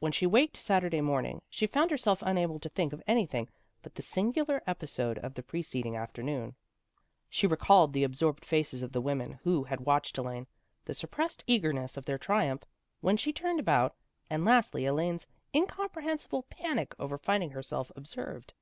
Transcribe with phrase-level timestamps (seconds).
[0.00, 3.48] When she waked Saturday morning, she found her self unable to think of anything
[3.82, 6.56] but the singular episode of the preceding afternoon.
[7.28, 10.48] She re called the absorbed faces of the women who had watched Elaine,
[10.86, 12.64] the suppressed eagerness of their triumph,
[13.00, 13.94] when she turned about,
[14.28, 18.54] and lastly Elaine's incomprehensible panic over finding herself observed.